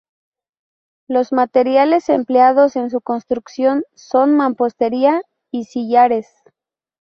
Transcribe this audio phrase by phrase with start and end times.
[1.07, 6.27] Los materiales empleados en su construcción son mampostería y sillares.